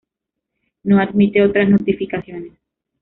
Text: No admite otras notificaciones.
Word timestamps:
No 0.83 0.99
admite 0.99 1.43
otras 1.43 1.69
notificaciones. 1.69 2.53